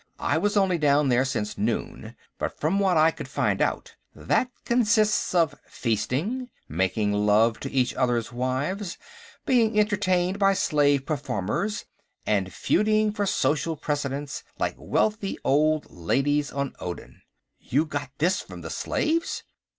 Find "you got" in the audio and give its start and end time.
17.59-18.09